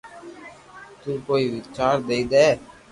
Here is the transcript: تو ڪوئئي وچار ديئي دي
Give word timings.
تو 1.01 1.09
ڪوئئي 1.25 1.45
وچار 1.55 1.95
ديئي 2.07 2.23
دي 2.31 2.45